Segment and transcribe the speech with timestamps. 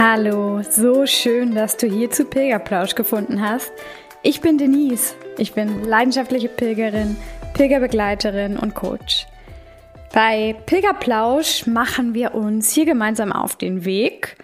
[0.00, 3.72] Hallo, so schön, dass du hier zu Pilgerplausch gefunden hast.
[4.22, 5.16] Ich bin Denise.
[5.38, 7.16] Ich bin leidenschaftliche Pilgerin,
[7.54, 9.26] Pilgerbegleiterin und Coach.
[10.14, 14.36] Bei Pilgerplausch machen wir uns hier gemeinsam auf den Weg,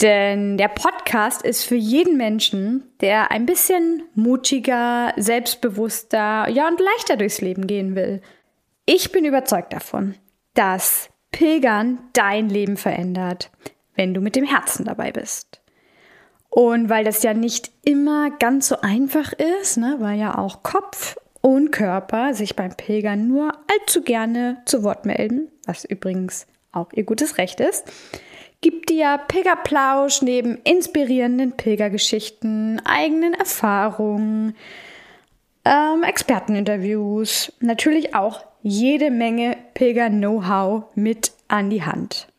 [0.00, 7.18] denn der Podcast ist für jeden Menschen, der ein bisschen mutiger, selbstbewusster, ja und leichter
[7.18, 8.22] durchs Leben gehen will.
[8.86, 10.14] Ich bin überzeugt davon,
[10.54, 13.50] dass Pilgern dein Leben verändert
[14.00, 15.60] wenn du mit dem Herzen dabei bist.
[16.48, 21.18] Und weil das ja nicht immer ganz so einfach ist, ne, weil ja auch Kopf
[21.42, 27.04] und Körper sich beim Pilgern nur allzu gerne zu Wort melden, was übrigens auch ihr
[27.04, 27.84] gutes Recht ist,
[28.62, 34.56] gibt dir Pilgerplausch neben inspirierenden Pilgergeschichten, eigenen Erfahrungen,
[35.66, 42.29] ähm, Experteninterviews, natürlich auch jede Menge Pilger-Know-how mit an die Hand.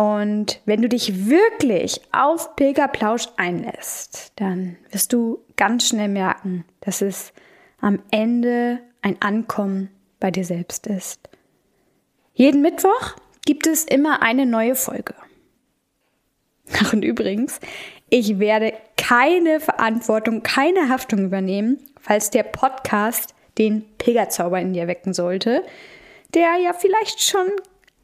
[0.00, 7.02] Und wenn du dich wirklich auf Pilgerplausch einlässt, dann wirst du ganz schnell merken, dass
[7.02, 7.34] es
[7.82, 11.28] am Ende ein Ankommen bei dir selbst ist.
[12.32, 15.14] Jeden Mittwoch gibt es immer eine neue Folge.
[16.82, 17.60] Ach, und übrigens,
[18.08, 25.12] ich werde keine Verantwortung, keine Haftung übernehmen, falls der Podcast den Pilgerzauber in dir wecken
[25.12, 25.62] sollte,
[26.32, 27.48] der ja vielleicht schon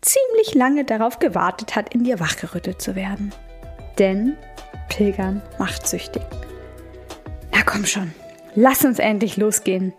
[0.01, 3.33] ziemlich lange darauf gewartet hat, in dir wachgerüttelt zu werden.
[3.99, 4.37] Denn
[4.89, 6.23] Pilgern macht süchtig.
[7.53, 8.13] Na komm schon,
[8.55, 9.93] lass uns endlich losgehen.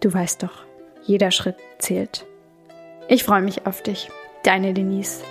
[0.00, 0.64] Du weißt doch,
[1.04, 2.26] jeder Schritt zählt.
[3.08, 4.10] Ich freue mich auf dich,
[4.42, 5.22] deine Denise.